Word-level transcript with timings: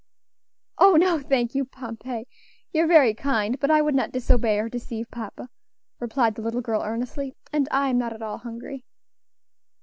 "Oh! 0.79 0.95
no, 0.95 1.19
thank 1.19 1.53
you, 1.53 1.63
Pompey; 1.63 2.27
you're 2.73 2.87
very 2.87 3.13
kind, 3.13 3.59
but 3.59 3.69
I 3.69 3.83
would 3.83 3.93
not 3.93 4.11
disobey 4.11 4.57
or 4.57 4.67
deceive 4.67 5.11
papa," 5.11 5.47
replied 5.99 6.33
the 6.33 6.41
little 6.41 6.59
girl, 6.61 6.81
earnestly; 6.81 7.35
"and 7.53 7.67
I 7.69 7.89
am 7.89 7.99
not 7.99 8.11
at 8.11 8.23
all 8.23 8.39
hungry." 8.39 8.83